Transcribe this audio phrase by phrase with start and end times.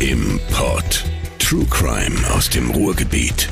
[0.00, 1.04] im Pod.
[1.38, 3.48] True Crime aus dem Ruhrgebiet.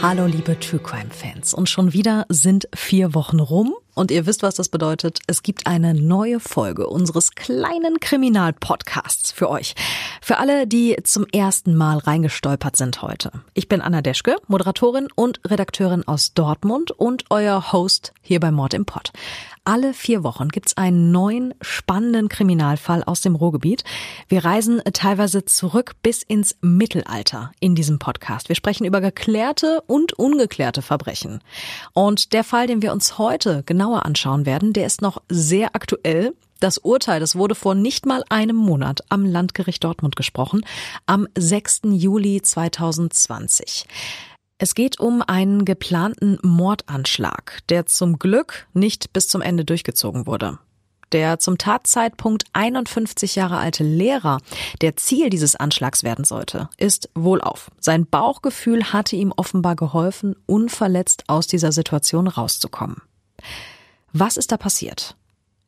[0.00, 1.52] Hallo liebe True Crime Fans.
[1.52, 3.74] Und schon wieder sind vier Wochen rum.
[3.94, 5.18] Und ihr wisst, was das bedeutet.
[5.26, 9.74] Es gibt eine neue Folge unseres kleinen Kriminalpodcasts für euch.
[10.22, 13.30] Für alle, die zum ersten Mal reingestolpert sind heute.
[13.52, 18.72] Ich bin Anna Deschke, Moderatorin und Redakteurin aus Dortmund und euer Host hier bei Mord
[18.72, 19.12] im Pod.
[19.70, 23.84] Alle vier Wochen gibt's einen neuen, spannenden Kriminalfall aus dem Ruhrgebiet.
[24.26, 28.48] Wir reisen teilweise zurück bis ins Mittelalter in diesem Podcast.
[28.48, 31.40] Wir sprechen über geklärte und ungeklärte Verbrechen.
[31.92, 36.34] Und der Fall, den wir uns heute genauer anschauen werden, der ist noch sehr aktuell.
[36.58, 40.66] Das Urteil, das wurde vor nicht mal einem Monat am Landgericht Dortmund gesprochen,
[41.06, 41.82] am 6.
[41.84, 43.86] Juli 2020.
[44.62, 50.58] Es geht um einen geplanten Mordanschlag, der zum Glück nicht bis zum Ende durchgezogen wurde.
[51.12, 54.36] Der zum Tatzeitpunkt 51 Jahre alte Lehrer,
[54.82, 57.70] der Ziel dieses Anschlags werden sollte, ist wohlauf.
[57.80, 63.00] Sein Bauchgefühl hatte ihm offenbar geholfen, unverletzt aus dieser Situation rauszukommen.
[64.12, 65.16] Was ist da passiert?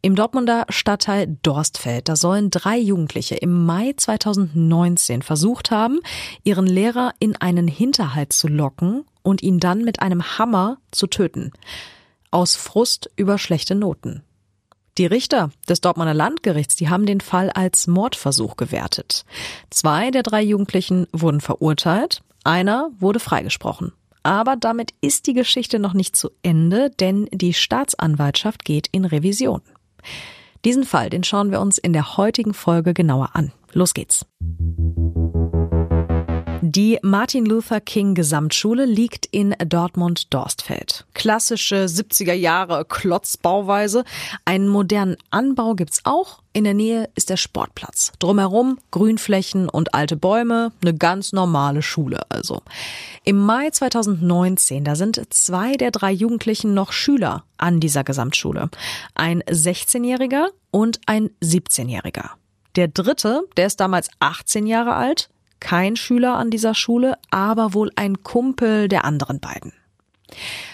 [0.05, 6.01] Im Dortmunder Stadtteil Dorstfeld, da sollen drei Jugendliche im Mai 2019 versucht haben,
[6.43, 11.53] ihren Lehrer in einen Hinterhalt zu locken und ihn dann mit einem Hammer zu töten.
[12.33, 14.25] Aus Frust über schlechte Noten.
[14.99, 19.25] Die Richter des Dortmunder Landgerichts, die haben den Fall als Mordversuch gewertet.
[19.71, 23.93] Zwei der drei Jugendlichen wurden verurteilt, einer wurde freigesprochen.
[24.25, 29.63] Aber damit ist die Geschichte noch nicht zu Ende, denn die Staatsanwaltschaft geht in Revision.
[30.65, 33.53] Diesen Fall, den schauen wir uns in der heutigen Folge genauer an.
[33.73, 34.27] Los geht's.
[36.65, 41.07] Die Martin Luther King Gesamtschule liegt in Dortmund-Dorstfeld.
[41.13, 44.05] Klassische 70er Jahre Klotzbauweise.
[44.45, 46.39] Einen modernen Anbau gibt's auch.
[46.53, 48.13] In der Nähe ist der Sportplatz.
[48.21, 50.71] Drumherum Grünflächen und alte Bäume.
[50.83, 52.63] Eine ganz normale Schule also.
[53.25, 58.71] Im Mai 2019, da sind zwei der drei Jugendlichen noch Schüler an dieser Gesamtschule.
[59.17, 62.31] Ein 16-Jähriger und ein 17-Jähriger.
[62.77, 65.29] Der dritte, der ist damals 18 Jahre alt,
[65.63, 69.73] kein Schüler an dieser Schule, aber wohl ein Kumpel der anderen beiden.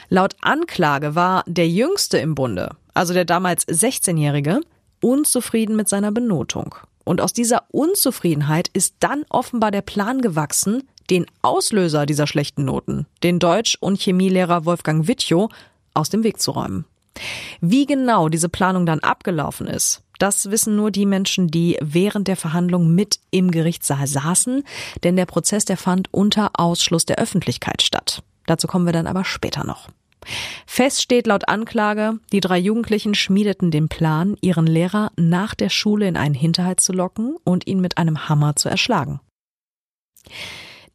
[0.08, 4.60] Laut Anklage war der Jüngste im Bunde, also der damals 16-Jährige,
[5.00, 6.74] unzufrieden mit seiner Benotung.
[7.04, 13.06] Und aus dieser Unzufriedenheit ist dann offenbar der Plan gewachsen, den Auslöser dieser schlechten Noten,
[13.22, 15.50] den Deutsch- und Chemielehrer Wolfgang Wittjow,
[15.94, 16.84] aus dem Weg zu räumen.
[17.60, 22.36] Wie genau diese Planung dann abgelaufen ist, das wissen nur die Menschen, die während der
[22.36, 24.64] Verhandlung mit im Gerichtssaal saßen,
[25.04, 28.22] denn der Prozess, der fand unter Ausschluss der Öffentlichkeit statt.
[28.46, 29.88] Dazu kommen wir dann aber später noch.
[30.66, 36.08] Fest steht laut Anklage, die drei Jugendlichen schmiedeten den Plan, ihren Lehrer nach der Schule
[36.08, 39.20] in einen Hinterhalt zu locken und ihn mit einem Hammer zu erschlagen.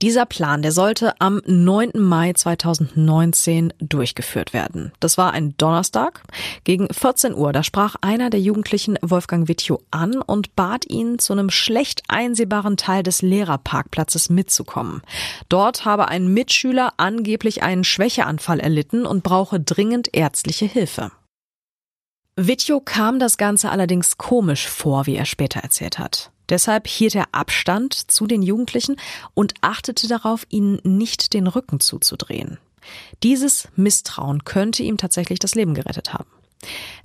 [0.03, 1.91] Dieser Plan, der sollte am 9.
[1.95, 4.91] Mai 2019 durchgeführt werden.
[4.99, 6.23] Das war ein Donnerstag.
[6.65, 11.31] Gegen 14 Uhr, da sprach einer der Jugendlichen Wolfgang Wittjow an und bat ihn, zu
[11.31, 15.03] einem schlecht einsehbaren Teil des Lehrerparkplatzes mitzukommen.
[15.47, 21.11] Dort habe ein Mitschüler angeblich einen Schwächeanfall erlitten und brauche dringend ärztliche Hilfe.
[22.35, 26.31] Wittjow kam das Ganze allerdings komisch vor, wie er später erzählt hat.
[26.49, 28.95] Deshalb hielt er Abstand zu den Jugendlichen
[29.35, 32.57] und achtete darauf, ihnen nicht den Rücken zuzudrehen.
[33.21, 36.29] Dieses Misstrauen könnte ihm tatsächlich das Leben gerettet haben.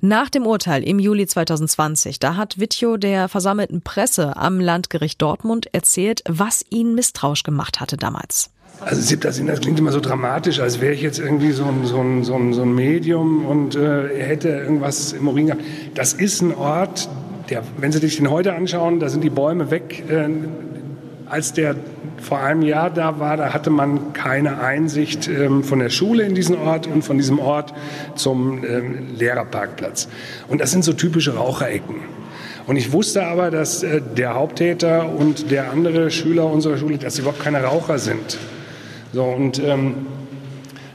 [0.00, 5.72] Nach dem Urteil im Juli 2020, da hat Wittjow der versammelten Presse am Landgericht Dortmund
[5.74, 8.50] erzählt, was ihn misstrauisch gemacht hatte damals.
[8.80, 12.00] Also das, das klingt immer so dramatisch, als wäre ich jetzt irgendwie so ein, so
[12.00, 15.62] ein, so ein, so ein Medium und äh, hätte irgendwas im Urin gehabt.
[15.94, 17.08] Das ist ein Ort,
[17.50, 20.04] der, wenn Sie sich den heute anschauen, da sind die Bäume weg.
[20.08, 20.28] Äh,
[21.28, 21.74] als der
[22.20, 26.34] vor einem Jahr da war, da hatte man keine Einsicht ähm, von der Schule in
[26.34, 27.74] diesen Ort und von diesem Ort
[28.14, 30.08] zum ähm, Lehrerparkplatz.
[30.48, 31.96] Und das sind so typische Raucherecken.
[32.66, 37.16] Und ich wusste aber, dass äh, der Haupttäter und der andere Schüler unserer Schule, dass
[37.16, 38.38] sie überhaupt keine Raucher sind.
[39.12, 39.94] So, und ähm,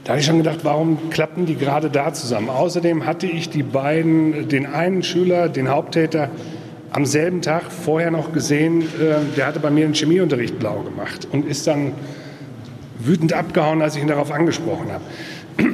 [0.04, 2.48] da habe ich schon gedacht, warum klappen die gerade da zusammen?
[2.48, 6.30] Außerdem hatte ich die beiden, den einen Schüler, den Haupttäter,
[6.92, 11.26] am selben Tag vorher noch gesehen, äh, der hatte bei mir einen Chemieunterricht blau gemacht
[11.32, 11.92] und ist dann
[13.00, 15.04] wütend abgehauen, als ich ihn darauf angesprochen habe.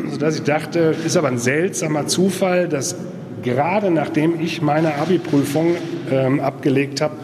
[0.10, 2.96] Sodass ich dachte, ist aber ein seltsamer Zufall, dass
[3.42, 5.74] gerade nachdem ich meine Abi-Prüfung
[6.10, 7.16] ähm, abgelegt habe,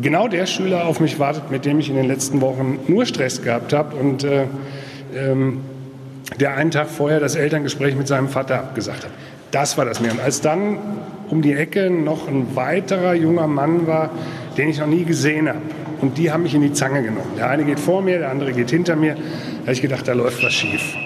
[0.00, 3.42] genau der Schüler auf mich wartet, mit dem ich in den letzten Wochen nur Stress
[3.42, 4.46] gehabt habe und äh,
[5.14, 5.60] ähm,
[6.40, 9.10] der einen Tag vorher das Elterngespräch mit seinem Vater abgesagt hat.
[9.50, 10.12] Das war das mir.
[10.12, 10.78] Und als dann
[11.28, 14.10] um die Ecke noch ein weiterer junger Mann war,
[14.56, 15.60] den ich noch nie gesehen habe.
[16.00, 17.32] Und die haben mich in die Zange genommen.
[17.36, 19.14] Der eine geht vor mir, der andere geht hinter mir.
[19.14, 20.96] Da habe ich gedacht, da läuft was schief.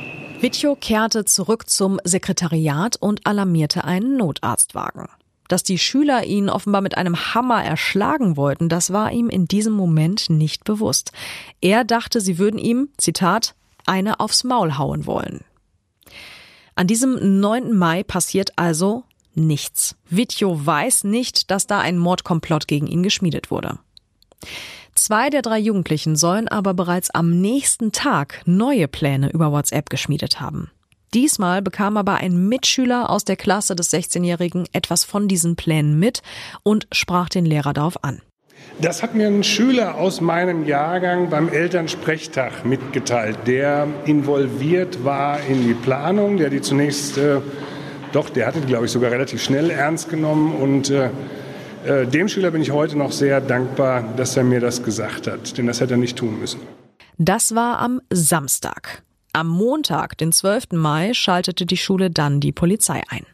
[0.40, 5.08] Vitjo kehrte zurück zum Sekretariat und alarmierte einen Notarztwagen.
[5.48, 9.72] Dass die Schüler ihn offenbar mit einem Hammer erschlagen wollten, das war ihm in diesem
[9.72, 11.12] Moment nicht bewusst.
[11.60, 13.54] Er dachte, sie würden ihm, Zitat,
[13.86, 15.44] eine aufs Maul hauen wollen.
[16.74, 17.72] An diesem 9.
[17.72, 19.04] Mai passiert also
[19.34, 19.96] nichts.
[20.10, 23.78] Vitjo weiß nicht, dass da ein Mordkomplott gegen ihn geschmiedet wurde.
[24.94, 30.40] Zwei der drei Jugendlichen sollen aber bereits am nächsten Tag neue Pläne über WhatsApp geschmiedet
[30.40, 30.70] haben.
[31.14, 36.22] Diesmal bekam aber ein Mitschüler aus der Klasse des 16-Jährigen etwas von diesen Plänen mit
[36.62, 38.20] und sprach den Lehrer darauf an.
[38.80, 45.66] Das hat mir ein Schüler aus meinem Jahrgang beim Elternsprechtag mitgeteilt, der involviert war in
[45.66, 47.40] die Planung, der die zunächst, äh,
[48.12, 51.10] doch, der hatte die, glaube ich, sogar relativ schnell ernst genommen und äh,
[51.86, 55.56] äh, dem Schüler bin ich heute noch sehr dankbar, dass er mir das gesagt hat,
[55.56, 56.60] denn das hätte er nicht tun müssen.
[57.16, 59.05] Das war am Samstag.
[59.36, 60.68] Am Montag, den 12.
[60.72, 63.26] Mai, schaltete die Schule dann die Polizei ein.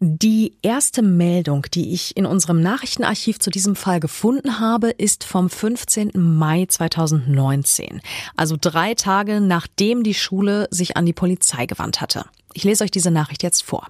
[0.00, 5.48] Die erste Meldung, die ich in unserem Nachrichtenarchiv zu diesem Fall gefunden habe, ist vom
[5.48, 6.10] 15.
[6.16, 8.00] Mai 2019,
[8.36, 12.24] also drei Tage nachdem die Schule sich an die Polizei gewandt hatte.
[12.54, 13.86] Ich lese euch diese Nachricht jetzt vor.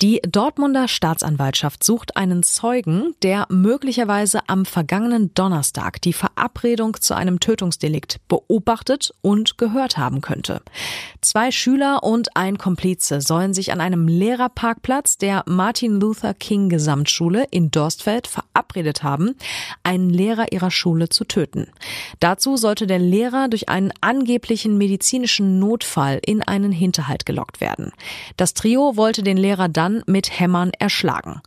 [0.00, 7.40] Die Dortmunder Staatsanwaltschaft sucht einen Zeugen, der möglicherweise am vergangenen Donnerstag die Verabredung zu einem
[7.40, 10.62] Tötungsdelikt beobachtet und gehört haben könnte.
[11.20, 17.46] Zwei Schüler und ein Komplize sollen sich an einem Lehrerparkplatz der Martin Luther King Gesamtschule
[17.50, 19.34] in Dorstfeld verabredet haben,
[19.82, 21.68] einen Lehrer ihrer Schule zu töten.
[22.20, 27.92] Dazu sollte der Lehrer durch einen angeblichen medizinischen Notfall in einen Hinterhalt gelockt werden.
[28.36, 31.40] Das Trio wollte den Lehrer dann mit Hämmern erschlagen.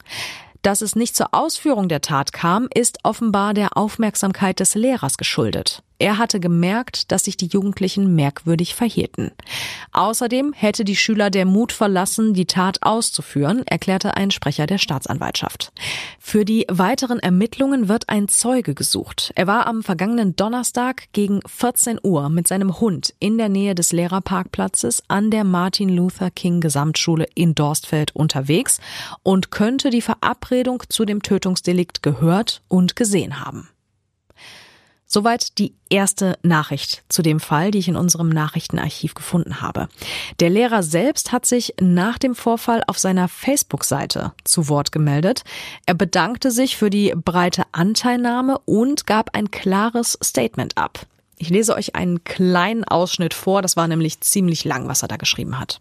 [0.61, 5.83] Dass es nicht zur Ausführung der Tat kam, ist offenbar der Aufmerksamkeit des Lehrers geschuldet.
[5.99, 9.31] Er hatte gemerkt, dass sich die Jugendlichen merkwürdig verhielten.
[9.93, 15.71] Außerdem hätte die Schüler der Mut verlassen, die Tat auszuführen, erklärte ein Sprecher der Staatsanwaltschaft.
[16.19, 19.31] Für die weiteren Ermittlungen wird ein Zeuge gesucht.
[19.35, 23.91] Er war am vergangenen Donnerstag gegen 14 Uhr mit seinem Hund in der Nähe des
[23.91, 28.79] Lehrerparkplatzes an der Martin Luther King Gesamtschule in Dorstfeld unterwegs
[29.23, 33.69] und könnte die Verabredung zu dem Tötungsdelikt gehört und gesehen haben.
[35.09, 39.87] Soweit die erste Nachricht zu dem Fall, die ich in unserem Nachrichtenarchiv gefunden habe.
[40.41, 45.43] Der Lehrer selbst hat sich nach dem Vorfall auf seiner Facebook-Seite zu Wort gemeldet.
[45.85, 51.07] Er bedankte sich für die breite Anteilnahme und gab ein klares Statement ab.
[51.37, 55.15] Ich lese euch einen kleinen Ausschnitt vor, das war nämlich ziemlich lang, was er da
[55.15, 55.79] geschrieben hat.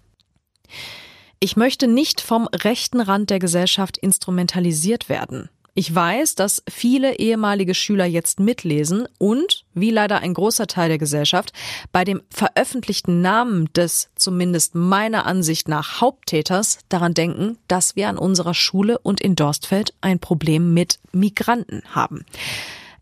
[1.41, 5.51] Ich möchte nicht vom rechten Rand der Gesellschaft instrumentalisiert werden.
[5.79, 10.97] Ich weiß, dass viele ehemalige Schüler jetzt mitlesen und, wie leider ein großer Teil der
[10.97, 11.53] Gesellschaft,
[11.93, 18.17] bei dem veröffentlichten Namen des zumindest meiner Ansicht nach Haupttäters daran denken, dass wir an
[18.17, 22.25] unserer Schule und in Dorstfeld ein Problem mit Migranten haben.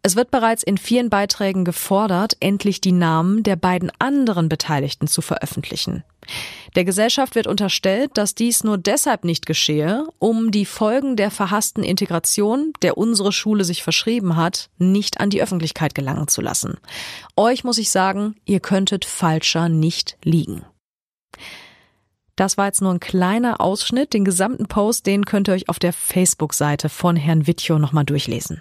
[0.06, 5.22] Es wird bereits in vielen Beiträgen gefordert, endlich die Namen der beiden anderen Beteiligten zu
[5.22, 6.04] veröffentlichen.
[6.76, 11.82] Der Gesellschaft wird unterstellt, dass dies nur deshalb nicht geschehe, um die Folgen der verhassten
[11.82, 16.76] Integration, der unsere Schule sich verschrieben hat, nicht an die Öffentlichkeit gelangen zu lassen.
[17.34, 20.66] Euch muss ich sagen, ihr könntet falscher nicht liegen.
[22.36, 24.12] Das war jetzt nur ein kleiner Ausschnitt.
[24.12, 28.60] Den gesamten Post, den könnt ihr euch auf der Facebook-Seite von Herrn Wittjo nochmal durchlesen.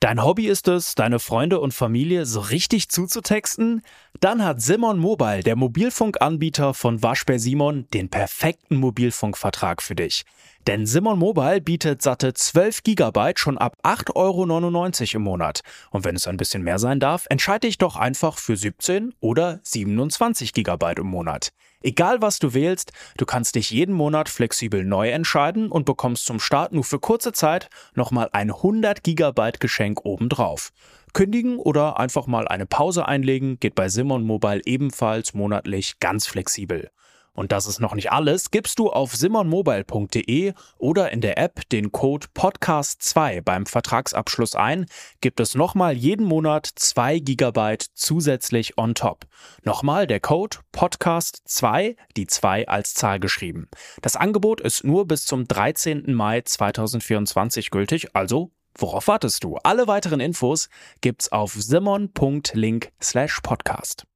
[0.00, 3.82] Dein Hobby ist es, deine Freunde und Familie so richtig zuzutexten?
[4.20, 10.24] Dann hat Simon Mobile, der Mobilfunkanbieter von Waschbär Simon, den perfekten Mobilfunkvertrag für dich.
[10.66, 15.60] Denn Simon Mobile bietet satte 12 Gigabyte schon ab 8,99 Euro im Monat.
[15.92, 19.60] Und wenn es ein bisschen mehr sein darf, entscheide dich doch einfach für 17 oder
[19.62, 21.50] 27 Gigabyte im Monat.
[21.82, 26.40] Egal was du wählst, du kannst dich jeden Monat flexibel neu entscheiden und bekommst zum
[26.40, 30.72] Start nur für kurze Zeit nochmal ein 100 Gigabyte Geschenk obendrauf.
[31.12, 36.90] Kündigen oder einfach mal eine Pause einlegen geht bei Simon Mobile ebenfalls monatlich ganz flexibel.
[37.36, 38.50] Und das ist noch nicht alles.
[38.50, 44.86] Gibst du auf simonmobile.de oder in der App den Code Podcast2 beim Vertragsabschluss ein,
[45.20, 49.26] gibt es nochmal jeden Monat 2 GB zusätzlich on top.
[49.62, 53.68] Nochmal der Code Podcast2, die 2 als Zahl geschrieben.
[54.02, 56.14] Das Angebot ist nur bis zum 13.
[56.14, 59.56] Mai 2024 gültig, also Worauf wartest du?
[59.62, 60.68] Alle weiteren Infos
[61.00, 64.06] gibt's auf simon.link slash podcast.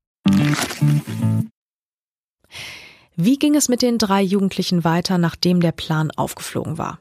[3.17, 7.01] Wie ging es mit den drei Jugendlichen weiter, nachdem der Plan aufgeflogen war?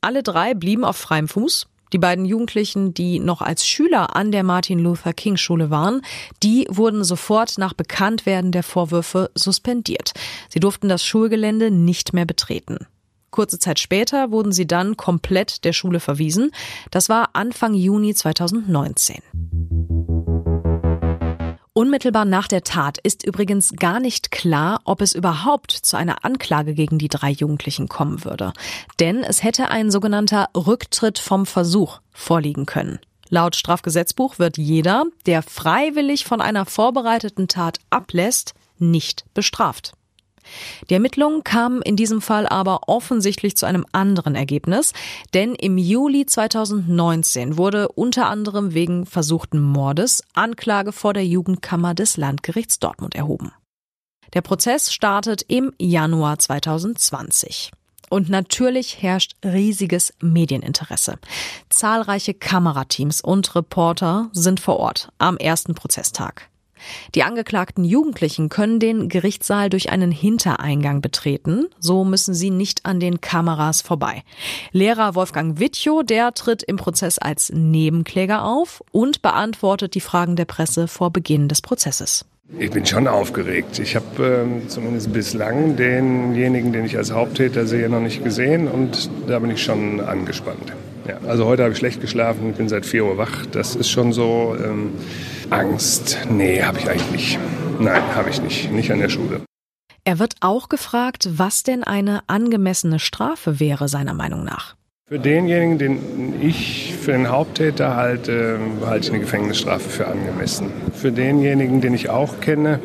[0.00, 1.66] Alle drei blieben auf freiem Fuß.
[1.92, 6.02] Die beiden Jugendlichen, die noch als Schüler an der Martin Luther King Schule waren,
[6.42, 10.12] die wurden sofort nach Bekanntwerden der Vorwürfe suspendiert.
[10.48, 12.86] Sie durften das Schulgelände nicht mehr betreten.
[13.30, 16.50] Kurze Zeit später wurden sie dann komplett der Schule verwiesen.
[16.90, 19.18] Das war Anfang Juni 2019.
[21.72, 26.74] Unmittelbar nach der Tat ist übrigens gar nicht klar, ob es überhaupt zu einer Anklage
[26.74, 28.52] gegen die drei Jugendlichen kommen würde.
[28.98, 32.98] Denn es hätte ein sogenannter Rücktritt vom Versuch vorliegen können.
[33.28, 39.92] Laut Strafgesetzbuch wird jeder, der freiwillig von einer vorbereiteten Tat ablässt, nicht bestraft.
[40.88, 44.92] Die Ermittlungen kamen in diesem Fall aber offensichtlich zu einem anderen Ergebnis,
[45.34, 52.16] denn im Juli 2019 wurde unter anderem wegen versuchten Mordes Anklage vor der Jugendkammer des
[52.16, 53.52] Landgerichts Dortmund erhoben.
[54.34, 57.72] Der Prozess startet im Januar 2020.
[58.10, 61.18] Und natürlich herrscht riesiges Medieninteresse.
[61.68, 66.49] Zahlreiche Kamerateams und Reporter sind vor Ort am ersten Prozesstag.
[67.14, 73.00] Die angeklagten Jugendlichen können den Gerichtssaal durch einen Hintereingang betreten, so müssen sie nicht an
[73.00, 74.22] den Kameras vorbei.
[74.72, 80.44] Lehrer Wolfgang Wittjo, der tritt im Prozess als Nebenkläger auf und beantwortet die Fragen der
[80.44, 82.24] Presse vor Beginn des Prozesses.
[82.58, 83.78] Ich bin schon aufgeregt.
[83.78, 89.08] Ich habe ähm, zumindest bislang denjenigen, den ich als Haupttäter sehe, noch nicht gesehen und
[89.28, 90.72] da bin ich schon angespannt.
[91.06, 93.46] Ja, also heute habe ich schlecht geschlafen, ich bin seit 4 Uhr wach.
[93.46, 94.56] Das ist schon so.
[94.62, 94.90] Ähm,
[95.50, 96.18] Angst?
[96.30, 97.38] Nee, habe ich eigentlich nicht.
[97.78, 98.72] Nein, habe ich nicht.
[98.72, 99.42] Nicht an der Schule.
[100.04, 104.76] Er wird auch gefragt, was denn eine angemessene Strafe wäre, seiner Meinung nach.
[105.08, 110.70] Für denjenigen, den ich für den Haupttäter halte, halte ich eine Gefängnisstrafe für angemessen.
[110.94, 112.78] Für denjenigen, den ich auch kenne,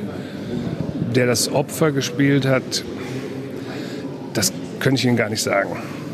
[1.16, 2.84] der das Opfer gespielt hat,
[4.34, 5.70] das könnte ich Ihnen gar nicht sagen.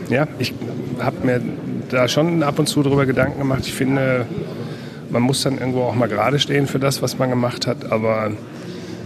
[0.10, 0.54] Ja, ich
[1.00, 1.42] habe mir
[1.90, 3.66] da schon ab und zu darüber Gedanken gemacht.
[3.66, 4.28] Ich finde,
[5.12, 8.32] man muss dann irgendwo auch mal gerade stehen für das, was man gemacht hat, aber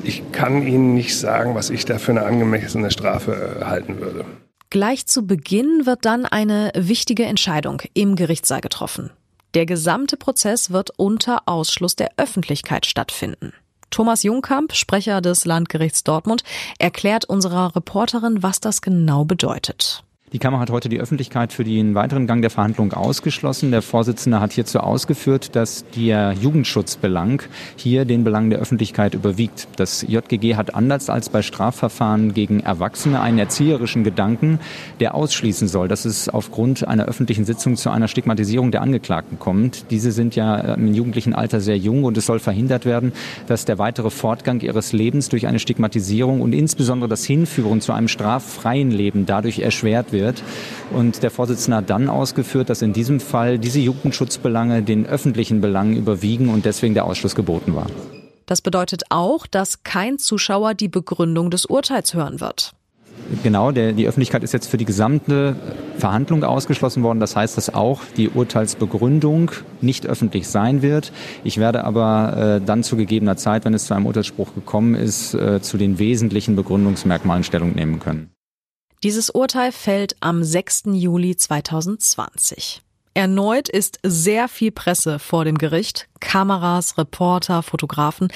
[0.03, 4.25] ich kann Ihnen nicht sagen, was ich da für eine angemessene Strafe äh, halten würde.
[4.69, 9.11] Gleich zu Beginn wird dann eine wichtige Entscheidung im Gerichtssaal getroffen.
[9.53, 13.53] Der gesamte Prozess wird unter Ausschluss der Öffentlichkeit stattfinden.
[13.89, 16.43] Thomas Jungkamp, Sprecher des Landgerichts Dortmund,
[16.79, 20.04] erklärt unserer Reporterin, was das genau bedeutet.
[20.35, 23.71] Die Kammer hat heute die Öffentlichkeit für den weiteren Gang der Verhandlung ausgeschlossen.
[23.71, 27.41] Der Vorsitzende hat hierzu ausgeführt, dass der Jugendschutzbelang
[27.77, 29.69] hier den Belang der Öffentlichkeit überwiegt.
[29.77, 34.59] Das JGG hat anders als bei Strafverfahren gegen Erwachsene einen erzieherischen Gedanken,
[34.99, 39.89] der ausschließen soll, dass es aufgrund einer öffentlichen Sitzung zu einer Stigmatisierung der Angeklagten kommt.
[39.89, 43.13] Diese sind ja im jugendlichen Alter sehr jung und es soll verhindert werden,
[43.47, 48.09] dass der weitere Fortgang ihres Lebens durch eine Stigmatisierung und insbesondere das Hinführen zu einem
[48.09, 50.43] straffreien Leben dadurch erschwert wird wird.
[50.91, 55.95] Und der Vorsitzende hat dann ausgeführt, dass in diesem Fall diese Jugendschutzbelange den öffentlichen Belangen
[55.95, 57.87] überwiegen und deswegen der Ausschluss geboten war.
[58.45, 62.73] Das bedeutet auch, dass kein Zuschauer die Begründung des Urteils hören wird.
[63.43, 65.55] Genau, der, die Öffentlichkeit ist jetzt für die gesamte
[65.97, 67.19] Verhandlung ausgeschlossen worden.
[67.19, 69.51] Das heißt, dass auch die Urteilsbegründung
[69.81, 71.11] nicht öffentlich sein wird.
[71.43, 75.33] Ich werde aber äh, dann zu gegebener Zeit, wenn es zu einem Urteilsspruch gekommen ist,
[75.33, 78.34] äh, zu den wesentlichen Begründungsmerkmalen Stellung nehmen können.
[79.05, 80.85] Dieses Urteil fällt am 6.
[80.93, 82.81] Juli 2020.
[83.13, 86.07] Erneut ist sehr viel Presse vor dem Gericht.
[86.19, 88.29] Kameras, Reporter, Fotografen.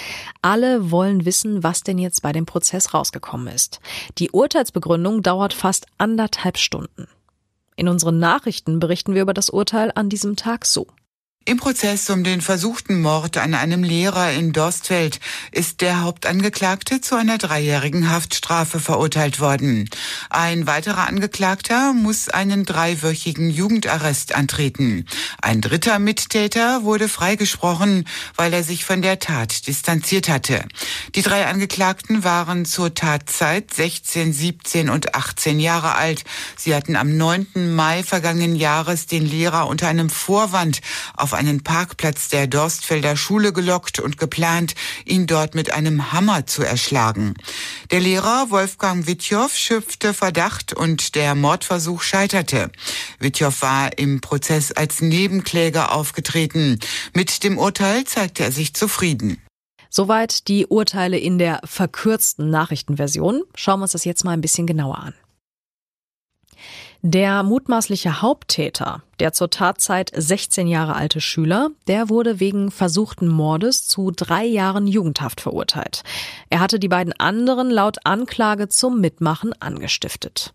[0.44, 3.80] Alle wollen wissen, was denn jetzt bei dem Prozess rausgekommen ist.
[4.20, 7.08] Die Urteilsbegründung dauert fast anderthalb Stunden.
[7.76, 10.86] In unseren Nachrichten berichten wir über das Urteil an diesem Tag so.
[11.46, 15.20] Im Prozess um den versuchten Mord an einem Lehrer in Dorstfeld
[15.52, 19.90] ist der Hauptangeklagte zu einer dreijährigen Haftstrafe verurteilt worden.
[20.30, 25.08] Ein weiterer Angeklagter muss einen dreiwöchigen Jugendarrest antreten.
[25.42, 28.06] Ein dritter Mittäter wurde freigesprochen,
[28.36, 30.66] weil er sich von der Tat distanziert hatte.
[31.16, 36.26] Die drei Angeklagten waren zur Tatzeit 16, 17 und 18 Jahre alt.
[36.58, 37.74] Sie hatten am 9.
[37.76, 40.82] Mai vergangenen Jahres den Lehrer unter einem Vorwand
[41.16, 46.64] auf einen Parkplatz der Dorstfelder Schule gelockt und geplant, ihn dort mit einem Hammer zu
[46.64, 47.34] erschlagen.
[47.92, 52.72] Der Lehrer Wolfgang Wittjow schöpfte Verdacht und der Mordversuch scheiterte.
[53.20, 56.80] Wittjow war im Prozess als Nebenkläger aufgetreten.
[57.16, 59.42] Mit dem Urteil zeigte er sich zufrieden.
[59.90, 63.44] Soweit die Urteile in der verkürzten Nachrichtenversion.
[63.56, 65.14] Schauen wir uns das jetzt mal ein bisschen genauer an.
[67.02, 73.88] Der mutmaßliche Haupttäter, der zur Tatzeit 16 Jahre alte Schüler, der wurde wegen versuchten Mordes
[73.88, 76.04] zu drei Jahren Jugendhaft verurteilt.
[76.50, 80.54] Er hatte die beiden anderen laut Anklage zum Mitmachen angestiftet.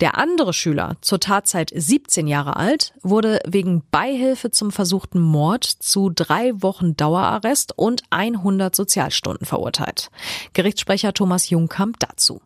[0.00, 6.10] Der andere Schüler, zur Tatzeit 17 Jahre alt, wurde wegen Beihilfe zum versuchten Mord zu
[6.10, 10.10] drei Wochen Dauerarrest und 100 Sozialstunden verurteilt.
[10.52, 12.42] Gerichtssprecher Thomas Jungkamp dazu.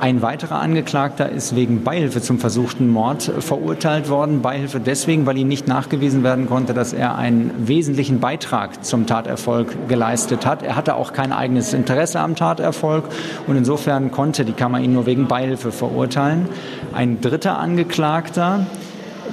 [0.00, 4.42] Ein weiterer Angeklagter ist wegen Beihilfe zum versuchten Mord verurteilt worden.
[4.42, 9.88] Beihilfe deswegen, weil ihm nicht nachgewiesen werden konnte, dass er einen wesentlichen Beitrag zum Taterfolg
[9.88, 10.62] geleistet hat.
[10.62, 13.06] Er hatte auch kein eigenes Interesse am Taterfolg
[13.48, 16.48] und insofern konnte die Kammer ihn nur wegen Beihilfe verurteilen.
[16.92, 18.66] Ein dritter Angeklagter,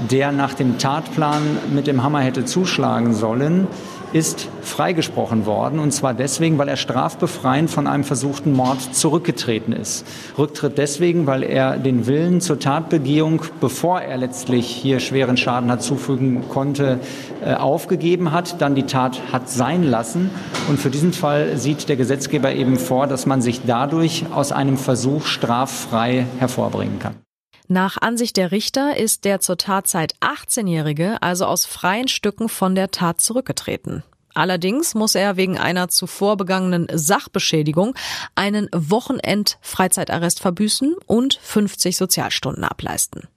[0.10, 1.44] der nach dem Tatplan
[1.76, 3.68] mit dem Hammer hätte zuschlagen sollen,
[4.16, 5.78] ist freigesprochen worden.
[5.78, 10.08] Und zwar deswegen, weil er strafbefreiend von einem versuchten Mord zurückgetreten ist.
[10.38, 15.84] Rücktritt deswegen, weil er den Willen zur Tatbegehung, bevor er letztlich hier schweren Schaden hat
[15.84, 17.02] zufügen konnte,
[17.44, 20.32] äh, aufgegeben hat, dann die Tat hat sein lassen.
[20.70, 24.78] Und für diesen Fall sieht der Gesetzgeber eben vor, dass man sich dadurch aus einem
[24.78, 27.25] Versuch straffrei hervorbringen kann.
[27.68, 32.92] Nach Ansicht der Richter ist der zur Tatzeit 18-Jährige also aus freien Stücken von der
[32.92, 34.04] Tat zurückgetreten.
[34.36, 37.96] Allerdings muss er wegen einer zuvor begangenen Sachbeschädigung
[38.36, 43.30] einen Wochenend-Freizeitarrest verbüßen und 50 Sozialstunden ableisten.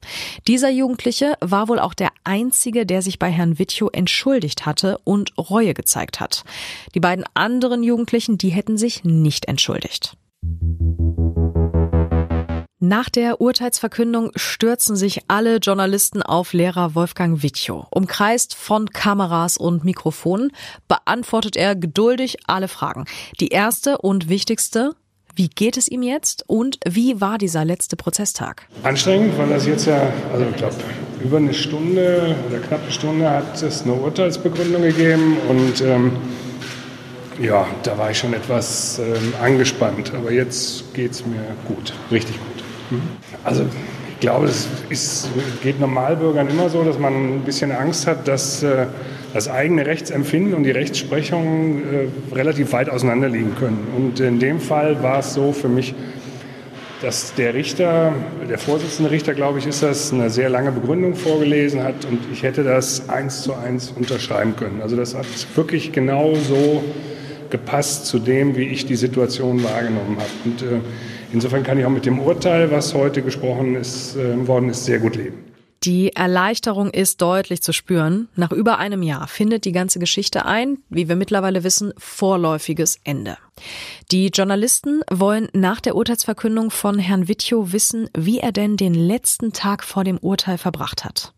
[0.49, 5.39] Dieser Jugendliche war wohl auch der einzige, der sich bei Herrn Wittjow entschuldigt hatte und
[5.39, 6.43] Reue gezeigt hat.
[6.97, 10.17] Die beiden anderen Jugendlichen, die hätten sich nicht entschuldigt.
[12.89, 17.87] Nach der Urteilsverkündung stürzen sich alle Journalisten auf Lehrer Wolfgang Wittjow.
[17.91, 20.53] Umkreist von Kameras und Mikrofonen
[20.89, 23.05] beantwortet er geduldig alle Fragen.
[23.41, 24.95] Die erste und wichtigste,
[25.37, 28.67] wie geht es ihm jetzt und wie war dieser letzte Prozesstag?
[28.85, 30.77] Anstrengend, weil das jetzt ja, also ich glaube,
[31.23, 36.13] über eine Stunde oder knapp eine Stunde hat es eine Urteilsbegründung gegeben und ähm,
[37.39, 42.39] ja, da war ich schon etwas ähm, angespannt, aber jetzt geht es mir gut, richtig
[42.39, 42.68] gut.
[43.45, 43.65] Also
[44.15, 45.29] ich glaube, es ist,
[45.63, 48.87] geht Normalbürgern immer so, dass man ein bisschen Angst hat, dass äh,
[49.33, 53.87] das eigene Rechtsempfinden und die Rechtsprechung äh, relativ weit auseinander liegen können.
[53.97, 55.95] Und in dem Fall war es so für mich,
[57.03, 58.13] dass der Richter,
[58.49, 62.43] der Vorsitzende Richter, glaube ich, ist das, eine sehr lange Begründung vorgelesen hat und ich
[62.43, 64.83] hätte das eins zu eins unterschreiben können.
[64.83, 66.83] Also das hat wirklich genau so
[67.51, 70.31] gepasst zu dem, wie ich die Situation wahrgenommen habe.
[70.45, 70.81] Und äh,
[71.33, 74.99] Insofern kann ich auch mit dem Urteil, was heute gesprochen ist, äh, worden ist, sehr
[74.99, 75.45] gut leben.
[75.85, 78.29] Die Erleichterung ist deutlich zu spüren.
[78.35, 83.37] Nach über einem Jahr findet die ganze Geschichte ein, wie wir mittlerweile wissen, vorläufiges Ende.
[84.11, 89.53] Die Journalisten wollen nach der Urteilsverkündung von Herrn Wittjow wissen, wie er denn den letzten
[89.53, 91.33] Tag vor dem Urteil verbracht hat.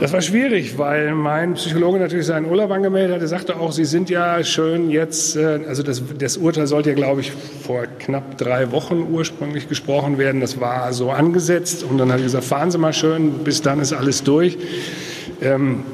[0.00, 3.22] Das war schwierig, weil mein Psychologe natürlich seinen Urlaub angemeldet hat.
[3.22, 6.96] Er sagte auch, Sie sind ja schön jetzt, äh, also das, das Urteil sollte ja,
[6.96, 10.40] glaube ich, vor knapp drei Wochen ursprünglich gesprochen werden.
[10.40, 11.84] Das war so angesetzt.
[11.84, 14.58] Und dann hat er gesagt, fahren Sie mal schön, bis dann ist alles durch.
[15.40, 15.84] Ähm,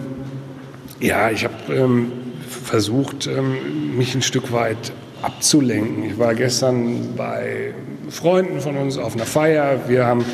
[0.98, 2.12] ja, ich habe ähm,
[2.48, 6.04] versucht, ähm, mich ein Stück weit abzulenken.
[6.04, 7.74] Ich war gestern bei
[8.08, 9.80] Freunden von uns auf einer Feier.
[9.86, 10.24] Wir haben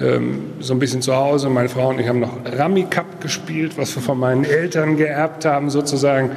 [0.00, 1.48] ähm, so ein bisschen zu Hause.
[1.48, 5.44] Meine Frau und ich haben noch Rami Cup gespielt, was wir von meinen Eltern geerbt
[5.44, 6.30] haben, sozusagen.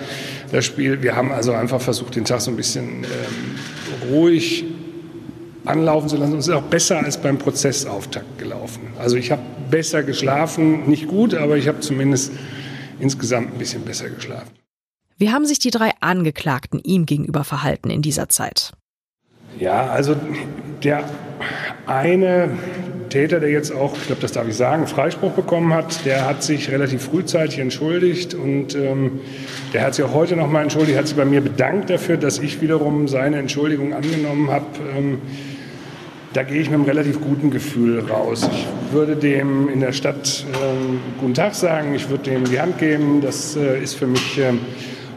[0.51, 1.01] Das Spiel.
[1.01, 4.65] Wir haben also einfach versucht, den Tag so ein bisschen ähm, ruhig
[5.65, 6.33] anlaufen zu lassen.
[6.33, 8.81] Und es ist auch besser als beim Prozessauftakt gelaufen.
[8.99, 12.33] Also ich habe besser geschlafen, nicht gut, aber ich habe zumindest
[12.99, 14.51] insgesamt ein bisschen besser geschlafen.
[15.17, 18.73] Wie haben sich die drei Angeklagten ihm gegenüber verhalten in dieser Zeit?
[19.59, 20.15] Ja, also
[20.83, 21.03] der
[21.85, 22.49] eine
[23.11, 26.41] Täter, der jetzt auch, ich glaube, das darf ich sagen, Freispruch bekommen hat, der hat
[26.41, 29.19] sich relativ frühzeitig entschuldigt und ähm,
[29.73, 32.61] der hat sich auch heute nochmal entschuldigt, hat sich bei mir bedankt dafür, dass ich
[32.61, 34.65] wiederum seine Entschuldigung angenommen habe.
[34.97, 35.19] Ähm,
[36.33, 38.49] da gehe ich mit einem relativ guten Gefühl raus.
[38.49, 42.77] Ich würde dem in der Stadt ähm, guten Tag sagen, ich würde dem die Hand
[42.77, 43.19] geben.
[43.21, 44.53] Das äh, ist für mich äh,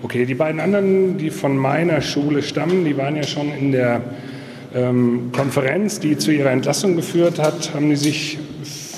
[0.03, 0.27] okay.
[0.27, 4.03] Die beiden anderen, die von meiner Schule stammen, die waren ja schon in der
[4.75, 8.39] ähm, Konferenz, die zu ihrer Entlassung geführt hat, haben die sich,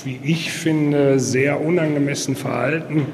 [0.04, 3.06] wie ich finde, sehr unangemessen verhalten.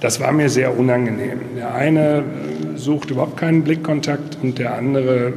[0.00, 1.40] Das war mir sehr unangenehm.
[1.56, 2.24] Der eine
[2.76, 5.32] sucht überhaupt keinen Blickkontakt und der andere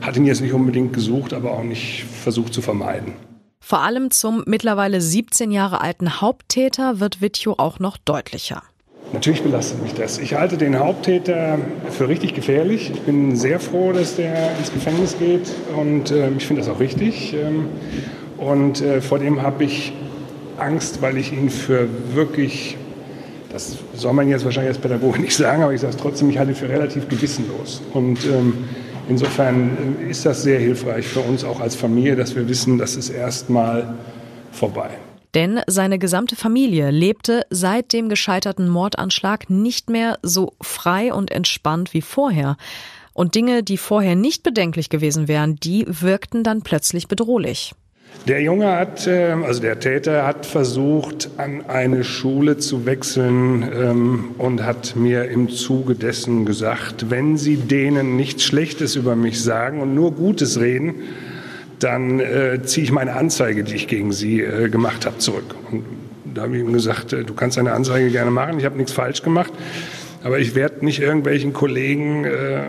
[0.00, 3.14] hat ihn jetzt nicht unbedingt gesucht, aber auch nicht versucht zu vermeiden.
[3.60, 8.62] Vor allem zum mittlerweile 17 Jahre alten Haupttäter wird Wittjow auch noch deutlicher.
[9.12, 10.18] Natürlich belastet mich das.
[10.18, 11.58] Ich halte den Haupttäter
[11.90, 12.90] für richtig gefährlich.
[12.92, 16.78] Ich bin sehr froh, dass der ins Gefängnis geht und äh, ich finde das auch
[16.78, 17.34] richtig.
[17.34, 17.68] Ähm,
[18.36, 19.94] und äh, vor dem habe ich
[20.58, 22.76] Angst, weil ich ihn für wirklich,
[23.50, 26.38] das soll man jetzt wahrscheinlich als Pädagoge nicht sagen, aber ich sage es trotzdem, ich
[26.38, 27.80] halte ihn für relativ gewissenlos.
[27.94, 28.64] Und ähm,
[29.08, 32.94] insofern äh, ist das sehr hilfreich für uns auch als Familie, dass wir wissen, das
[32.94, 33.94] ist erstmal
[34.52, 34.90] vorbei.
[35.38, 41.94] Denn seine gesamte Familie lebte seit dem gescheiterten Mordanschlag nicht mehr so frei und entspannt
[41.94, 42.56] wie vorher.
[43.12, 47.72] Und Dinge, die vorher nicht bedenklich gewesen wären, die wirkten dann plötzlich bedrohlich.
[48.26, 54.34] Der Junge hat, ähm, also der Täter hat versucht, an eine Schule zu wechseln ähm,
[54.38, 59.80] und hat mir im Zuge dessen gesagt, wenn Sie denen nichts Schlechtes über mich sagen
[59.82, 60.96] und nur Gutes reden,
[61.78, 65.54] dann äh, ziehe ich meine Anzeige, die ich gegen Sie äh, gemacht habe, zurück.
[65.70, 65.84] Und
[66.34, 68.92] da habe ich ihm gesagt, äh, du kannst eine Anzeige gerne machen, ich habe nichts
[68.92, 69.52] falsch gemacht,
[70.22, 72.62] aber ich werde nicht irgendwelchen Kollegen äh,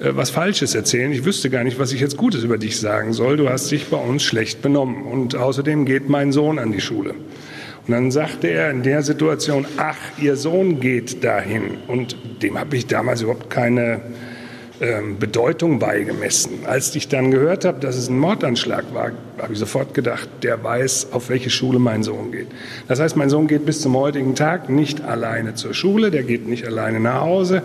[0.00, 1.12] äh, was Falsches erzählen.
[1.12, 3.36] Ich wüsste gar nicht, was ich jetzt Gutes über dich sagen soll.
[3.36, 5.04] Du hast dich bei uns schlecht benommen.
[5.04, 7.10] Und außerdem geht mein Sohn an die Schule.
[7.10, 11.78] Und dann sagte er in der Situation, ach, Ihr Sohn geht dahin.
[11.86, 14.00] Und dem habe ich damals überhaupt keine
[14.80, 16.60] ähm, Bedeutung beigemessen.
[16.64, 20.62] Als ich dann gehört habe, dass es ein Mordanschlag war, habe ich sofort gedacht, der
[20.62, 22.46] weiß, auf welche Schule mein Sohn geht.
[22.86, 26.46] Das heißt, mein Sohn geht bis zum heutigen Tag nicht alleine zur Schule, der geht
[26.46, 27.62] nicht alleine nach Hause.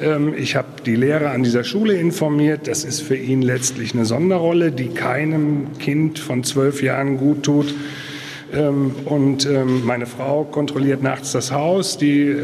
[0.00, 2.68] Ähm, ich habe die Lehrer an dieser Schule informiert.
[2.68, 7.74] Das ist für ihn letztlich eine Sonderrolle, die keinem Kind von zwölf Jahren gut tut.
[8.54, 9.48] Ähm, und
[9.84, 11.98] meine Frau kontrolliert nachts das Haus.
[11.98, 12.36] Die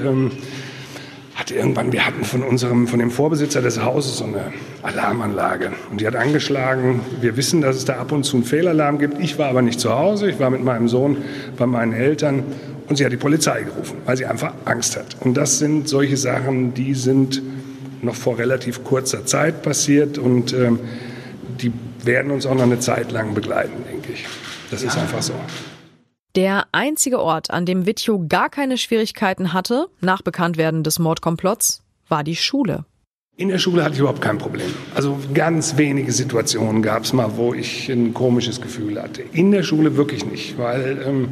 [1.49, 6.01] hatte irgendwann, wir hatten von unserem, von dem Vorbesitzer des Hauses so eine Alarmanlage und
[6.01, 7.01] die hat angeschlagen.
[7.23, 9.19] Wir wissen, dass es da ab und zu einen Fehlalarm gibt.
[9.19, 10.29] Ich war aber nicht zu Hause.
[10.29, 11.17] Ich war mit meinem Sohn
[11.57, 12.43] bei meinen Eltern
[12.87, 15.17] und sie hat die Polizei gerufen, weil sie einfach Angst hat.
[15.21, 17.41] Und das sind solche Sachen, die sind
[18.03, 20.79] noch vor relativ kurzer Zeit passiert und ähm,
[21.63, 21.73] die
[22.05, 24.27] werden uns auch noch eine Zeit lang begleiten, denke ich.
[24.71, 25.33] Das ist einfach so.
[26.39, 32.23] Der einzige Ort, an dem Vitjo gar keine Schwierigkeiten hatte, nach Bekanntwerden des Mordkomplotts, war
[32.23, 32.85] die Schule.
[33.37, 34.69] In der Schule hatte ich überhaupt kein Problem.
[34.95, 39.23] Also ganz wenige Situationen gab es mal, wo ich ein komisches Gefühl hatte.
[39.33, 41.29] In der Schule wirklich nicht, weil ähm,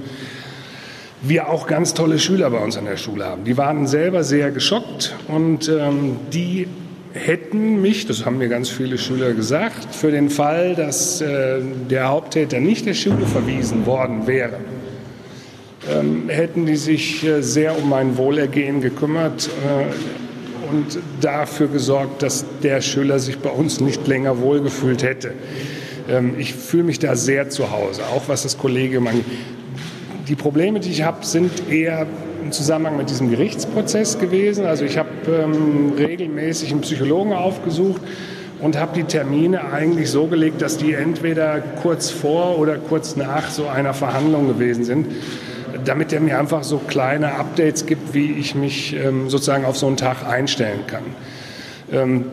[1.23, 3.45] wir auch ganz tolle Schüler bei uns an der Schule haben.
[3.45, 6.67] Die waren selber sehr geschockt und ähm, die
[7.13, 12.09] hätten mich, das haben mir ganz viele Schüler gesagt, für den Fall, dass äh, der
[12.09, 14.59] Haupttäter nicht der Schule verwiesen worden wäre,
[16.29, 22.81] hätten die sich äh, sehr um mein Wohlergehen gekümmert äh, und dafür gesorgt, dass der
[22.81, 25.33] Schüler sich bei uns nicht länger wohlgefühlt hätte.
[26.09, 29.25] Ähm, ich fühle mich da sehr zu Hause, auch was das Kollegium angeht.
[30.29, 32.07] Die Probleme, die ich habe, sind eher
[32.43, 34.67] im Zusammenhang mit diesem Gerichtsprozess gewesen.
[34.67, 38.01] Also ich habe ähm, regelmäßig einen Psychologen aufgesucht
[38.61, 43.51] und habe die Termine eigentlich so gelegt, dass die entweder kurz vor oder kurz nach
[43.51, 45.07] so einer Verhandlung gewesen sind
[45.85, 49.87] damit er mir einfach so kleine Updates gibt, wie ich mich ähm, sozusagen auf so
[49.87, 51.05] einen Tag einstellen kann.
[51.93, 52.25] Ähm,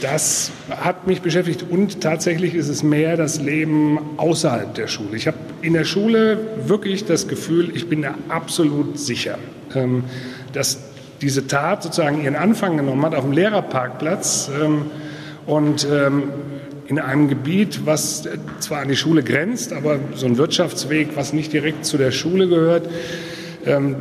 [0.00, 5.16] das hat mich beschäftigt und tatsächlich ist es mehr das Leben außerhalb der Schule.
[5.16, 9.38] Ich habe in der Schule wirklich das Gefühl, ich bin da absolut sicher,
[9.74, 10.04] ähm,
[10.52, 10.78] dass
[11.20, 14.86] diese Tat sozusagen ihren Anfang genommen hat auf dem Lehrerparkplatz ähm,
[15.46, 16.24] und ähm,
[16.90, 21.52] in einem Gebiet, was zwar an die Schule grenzt, aber so ein Wirtschaftsweg, was nicht
[21.52, 22.88] direkt zu der Schule gehört,
[23.64, 23.94] ähm,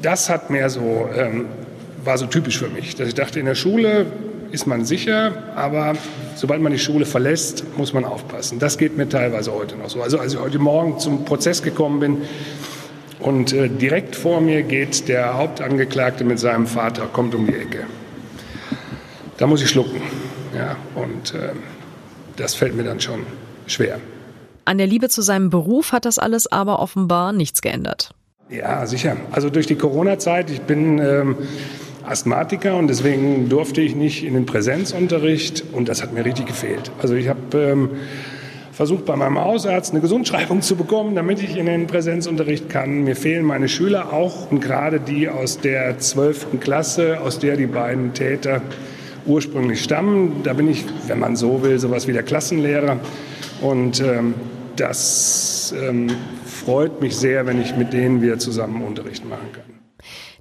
[0.00, 1.44] das hat mehr so, ähm,
[2.02, 2.96] war so typisch für mich.
[2.96, 4.06] Dass ich dachte, in der Schule
[4.50, 5.92] ist man sicher, aber
[6.34, 8.58] sobald man die Schule verlässt, muss man aufpassen.
[8.58, 10.00] Das geht mir teilweise heute noch so.
[10.00, 12.16] Also als ich heute Morgen zum Prozess gekommen bin
[13.20, 17.80] und äh, direkt vor mir geht der Hauptangeklagte mit seinem Vater, kommt um die Ecke.
[19.36, 20.00] Da muss ich schlucken.
[20.56, 21.50] Ja, und äh,
[22.36, 23.20] das fällt mir dann schon
[23.66, 23.98] schwer.
[24.64, 28.14] An der Liebe zu seinem Beruf hat das alles aber offenbar nichts geändert.
[28.48, 29.16] Ja, sicher.
[29.30, 31.36] Also durch die Corona-Zeit, ich bin ähm,
[32.04, 36.92] Asthmatiker und deswegen durfte ich nicht in den Präsenzunterricht und das hat mir richtig gefehlt.
[37.00, 37.90] Also ich habe ähm,
[38.72, 43.04] versucht bei meinem Hausarzt eine Gesundschreibung zu bekommen, damit ich in den Präsenzunterricht kann.
[43.04, 46.60] Mir fehlen meine Schüler auch und gerade die aus der 12.
[46.60, 48.62] Klasse, aus der die beiden Täter
[49.26, 50.42] ursprünglich stammen.
[50.42, 53.00] Da bin ich, wenn man so will, sowas wie der Klassenlehrer.
[53.60, 54.34] Und ähm,
[54.76, 56.08] das ähm,
[56.44, 59.64] freut mich sehr, wenn ich mit denen wieder zusammen Unterricht machen kann.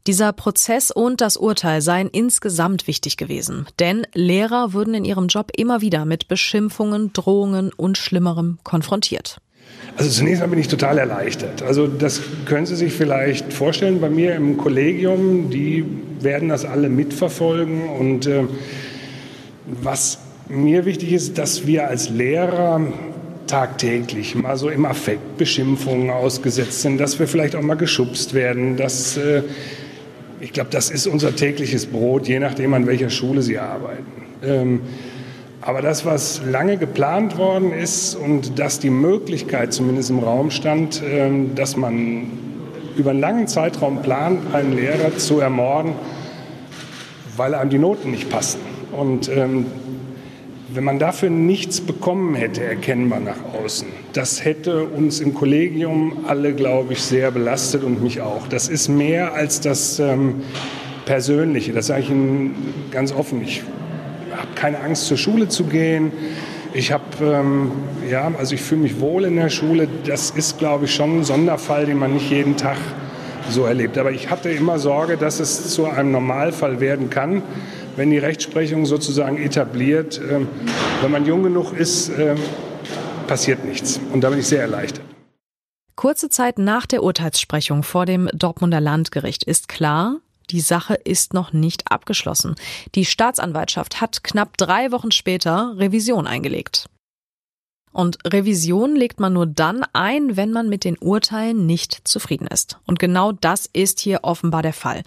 [0.08, 5.52] Dieser Prozess und das Urteil seien insgesamt wichtig gewesen, denn Lehrer würden in ihrem Job
[5.56, 9.38] immer wieder mit Beschimpfungen, Drohungen und Schlimmerem konfrontiert.
[9.98, 11.62] Also zunächst mal bin ich total erleichtert.
[11.64, 15.86] Also das können Sie sich vielleicht vorstellen bei mir im Kollegium, die
[16.22, 18.44] werden das alle mitverfolgen und äh,
[19.66, 22.82] was mir wichtig ist, dass wir als Lehrer
[23.48, 28.78] tagtäglich mal so im Affekt Beschimpfungen ausgesetzt sind, dass wir vielleicht auch mal geschubst werden.
[28.78, 29.44] Dass, äh,
[30.40, 34.06] ich glaube, das ist unser tägliches Brot, je nachdem, an welcher Schule Sie arbeiten.
[34.44, 34.82] Ähm,
[35.62, 41.02] aber das, was lange geplant worden ist und dass die Möglichkeit zumindest im Raum stand,
[41.08, 42.32] ähm, dass man
[42.98, 45.94] über einen langen Zeitraum plant, einen Lehrer zu ermorden,
[47.38, 48.60] weil einem die Noten nicht passen.
[48.92, 49.68] Und ähm,
[50.74, 56.54] wenn man dafür nichts bekommen hätte, erkennbar nach außen, das hätte uns im Kollegium alle,
[56.54, 58.48] glaube ich, sehr belastet und mich auch.
[58.48, 60.42] Das ist mehr als das ähm,
[61.06, 61.72] Persönliche.
[61.74, 62.56] Das sage ich Ihnen
[62.92, 63.42] ganz offen.
[63.44, 63.64] Ich
[64.36, 66.12] habe keine Angst, zur Schule zu gehen.
[66.74, 67.72] Ich habe, ähm,
[68.10, 69.88] ja, also ich fühle mich wohl in der Schule.
[70.06, 72.78] Das ist, glaube ich, schon ein Sonderfall, den man nicht jeden Tag
[73.50, 73.98] so erlebt.
[73.98, 77.44] Aber ich hatte immer Sorge, dass es zu einem Normalfall werden kann
[77.96, 80.48] wenn die Rechtsprechung sozusagen etabliert, ähm,
[81.02, 82.38] wenn man jung genug ist, ähm,
[83.28, 84.00] passiert nichts.
[84.12, 85.06] Und da bin ich sehr erleichtert.
[85.96, 90.18] Kurze Zeit nach der Urteilssprechung vor dem Dortmunder Landgericht ist klar,
[90.50, 92.56] die Sache ist noch nicht abgeschlossen.
[92.96, 96.88] Die Staatsanwaltschaft hat knapp drei Wochen später Revision eingelegt.
[97.94, 102.80] Und Revision legt man nur dann ein, wenn man mit den Urteilen nicht zufrieden ist.
[102.86, 105.04] Und genau das ist hier offenbar der Fall.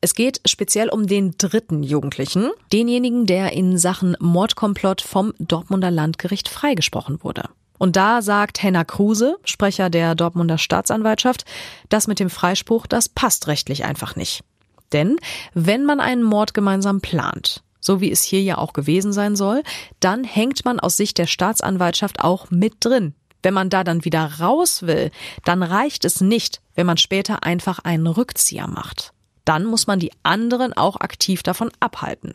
[0.00, 6.48] Es geht speziell um den dritten Jugendlichen, denjenigen, der in Sachen Mordkomplott vom Dortmunder Landgericht
[6.48, 7.50] freigesprochen wurde.
[7.78, 11.44] Und da sagt Henna Kruse, Sprecher der Dortmunder Staatsanwaltschaft,
[11.88, 14.42] das mit dem Freispruch, das passt rechtlich einfach nicht.
[14.92, 15.16] Denn
[15.54, 19.62] wenn man einen Mord gemeinsam plant, so wie es hier ja auch gewesen sein soll,
[20.00, 23.14] dann hängt man aus Sicht der Staatsanwaltschaft auch mit drin.
[23.42, 25.10] Wenn man da dann wieder raus will,
[25.44, 29.14] dann reicht es nicht, wenn man später einfach einen Rückzieher macht
[29.50, 32.34] dann muss man die anderen auch aktiv davon abhalten.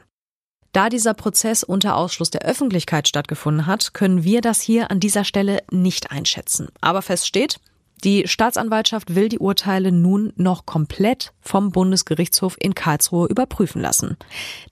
[0.74, 5.24] Da dieser Prozess unter Ausschluss der Öffentlichkeit stattgefunden hat, können wir das hier an dieser
[5.24, 6.68] Stelle nicht einschätzen.
[6.82, 7.62] Aber fest steht,
[8.04, 14.18] die Staatsanwaltschaft will die Urteile nun noch komplett vom Bundesgerichtshof in Karlsruhe überprüfen lassen.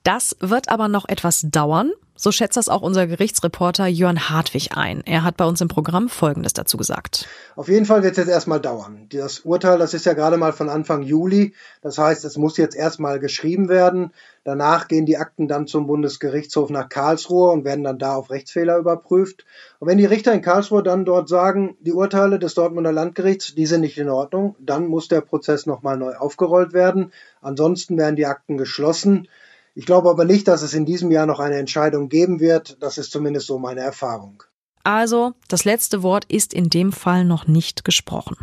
[0.04, 1.92] Das wird aber noch etwas dauern,
[2.24, 5.04] so schätzt das auch unser Gerichtsreporter Jörn Hartwig ein.
[5.06, 7.28] Er hat bei uns im Programm Folgendes dazu gesagt.
[7.58, 9.08] Auf jeden Fall wird es jetzt erstmal dauern.
[9.10, 11.54] Das Urteil, das ist ja gerade mal von Anfang Juli.
[11.82, 14.14] Das heißt, es muss jetzt erstmal geschrieben werden.
[14.46, 18.78] Danach gehen die Akten dann zum Bundesgerichtshof nach Karlsruhe und werden dann da auf Rechtsfehler
[18.78, 19.44] überprüft.
[19.80, 23.66] Und wenn die Richter in Karlsruhe dann dort sagen, die Urteile des Dortmunder Landgerichts, die
[23.66, 27.12] sind nicht in Ordnung, dann muss der Prozess nochmal neu aufgerollt werden.
[27.42, 29.28] Ansonsten werden die Akten geschlossen.
[29.76, 32.78] Ich glaube aber nicht, dass es in diesem Jahr noch eine Entscheidung geben wird.
[32.82, 34.44] Das ist zumindest so meine Erfahrung.
[34.84, 38.36] Also, das letzte Wort ist in dem Fall noch nicht gesprochen.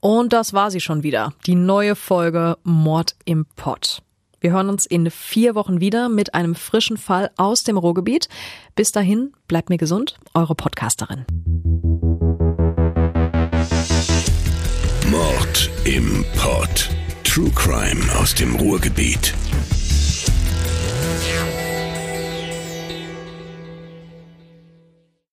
[0.00, 4.02] Und das war sie schon wieder, die neue Folge Mord im Pott.
[4.40, 8.28] Wir hören uns in vier Wochen wieder mit einem frischen Fall aus dem Ruhrgebiet.
[8.74, 11.24] Bis dahin, bleibt mir gesund, eure Podcasterin.
[15.10, 16.90] Mord im Pott.
[17.38, 19.32] True Crime aus dem Ruhrgebiet.